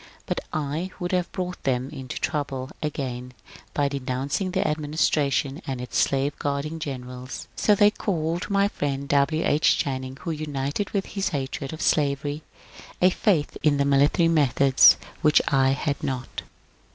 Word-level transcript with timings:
But 0.25 0.41
I 0.51 0.89
would 0.99 1.11
have 1.11 1.31
brought 1.31 1.61
them 1.61 1.91
into 1.91 2.19
trouble 2.19 2.71
again 2.81 3.35
by 3.75 3.87
denouncing 3.87 4.49
the 4.49 4.67
administration 4.67 5.61
and 5.67 5.79
its 5.79 5.95
slave 5.99 6.35
guarding 6.39 6.79
generals. 6.79 7.47
So 7.55 7.75
they 7.75 7.91
called 7.91 8.49
my 8.49 8.67
friend 8.67 9.07
W. 9.07 9.43
H. 9.45 9.77
Channing, 9.77 10.17
who 10.21 10.31
united 10.31 10.89
with 10.89 11.05
his 11.05 11.29
hatred 11.29 11.71
of 11.71 11.83
slavery 11.83 12.41
a 12.99 13.11
faith 13.11 13.55
in 13.61 13.77
military 13.87 14.27
methods 14.27 14.97
which 15.21 15.39
I 15.49 15.69
had 15.73 16.01
not. 16.01 16.41